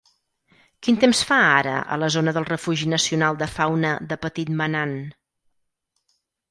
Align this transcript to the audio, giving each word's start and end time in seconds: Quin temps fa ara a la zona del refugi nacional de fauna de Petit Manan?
Quin 0.87 0.95
temps 1.03 1.19
fa 1.31 1.37
ara 1.49 1.75
a 1.97 1.99
la 2.05 2.09
zona 2.17 2.33
del 2.39 2.49
refugi 2.49 2.89
nacional 2.97 3.39
de 3.43 3.51
fauna 3.59 3.95
de 4.13 4.21
Petit 4.27 4.55
Manan? 4.63 5.01